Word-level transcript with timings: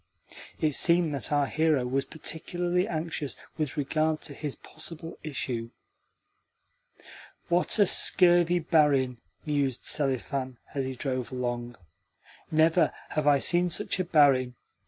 (it 0.59 0.73
seemed 0.73 1.13
that 1.13 1.31
our 1.31 1.45
hero 1.45 1.85
was 1.85 2.05
particularly 2.05 2.87
anxious 2.87 3.37
with 3.59 3.77
regard 3.77 4.19
to 4.19 4.33
his 4.33 4.55
possible 4.55 5.19
issue). 5.21 5.69
"What 7.49 7.77
a 7.77 7.85
scurvy 7.85 8.57
barin!" 8.57 9.19
mused 9.45 9.83
Selifan 9.83 10.57
as 10.73 10.85
he 10.85 10.95
drove 10.95 11.31
along. 11.31 11.75
"Never 12.49 12.91
have 13.09 13.27
I 13.27 13.37
seen 13.37 13.69
such 13.69 13.99
a 13.99 14.03
barin. 14.03 14.55